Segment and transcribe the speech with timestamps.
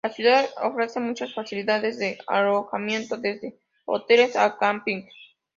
[0.03, 5.13] La ciudad ofrece muchas facilidades de alojamiento, desde hoteles a campings.